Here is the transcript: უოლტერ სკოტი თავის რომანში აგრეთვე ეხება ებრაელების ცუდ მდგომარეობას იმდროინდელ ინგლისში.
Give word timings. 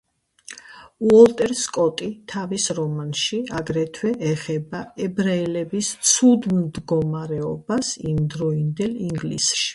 უოლტერ 1.09 1.51
სკოტი 1.59 2.07
თავის 2.33 2.65
რომანში 2.79 3.39
აგრეთვე 3.59 4.15
ეხება 4.31 4.81
ებრაელების 5.09 5.91
ცუდ 6.15 6.49
მდგომარეობას 6.63 7.93
იმდროინდელ 8.15 8.99
ინგლისში. 9.13 9.65